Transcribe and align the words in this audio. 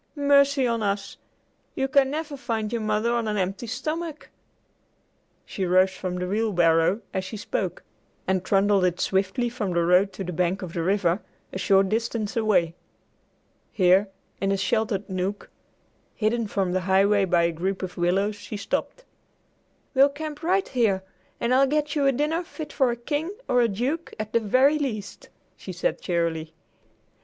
Mercy 0.15 0.65
on 0.65 0.81
us! 0.81 1.17
You 1.75 1.87
can 1.87 2.09
never 2.09 2.35
find 2.35 2.71
your 2.73 2.81
mother 2.81 3.13
on 3.13 3.27
an 3.27 3.37
empty 3.37 3.67
stomach!" 3.67 4.31
She 5.45 5.63
rose 5.63 5.91
from 5.91 6.15
the 6.15 6.27
wheelbarrow, 6.27 7.01
as 7.13 7.23
she 7.23 7.37
spoke, 7.37 7.83
and 8.27 8.43
trundled 8.43 8.83
it 8.83 8.99
swiftly 8.99 9.47
from 9.47 9.73
the 9.73 9.85
road 9.85 10.11
to 10.13 10.23
the 10.23 10.33
bank 10.33 10.63
of 10.63 10.73
the 10.73 10.81
river, 10.81 11.21
a 11.53 11.59
short 11.59 11.89
distance 11.89 12.35
away. 12.35 12.73
Here, 13.71 14.09
in 14.41 14.51
a 14.51 14.57
sheltered 14.57 15.07
nook, 15.07 15.51
hidden 16.15 16.47
from 16.47 16.71
the 16.71 16.81
highway 16.89 17.23
by 17.25 17.43
a 17.43 17.51
group 17.51 17.83
of 17.83 17.95
willows, 17.95 18.35
she 18.37 18.57
stopped. 18.57 19.05
"We'll 19.93 20.09
camp 20.09 20.41
right 20.41 20.67
here, 20.67 21.03
and 21.39 21.53
I'll 21.53 21.67
get 21.67 21.95
you 21.95 22.07
a 22.07 22.11
dinner 22.11 22.41
fit 22.41 22.73
for 22.73 22.89
a 22.89 22.95
king 22.95 23.37
or 23.47 23.61
a 23.61 23.67
duke, 23.67 24.15
at 24.19 24.33
the 24.33 24.39
very 24.39 24.79
least," 24.79 25.29
she 25.55 25.71
said 25.71 26.01
cheerily. 26.01 26.55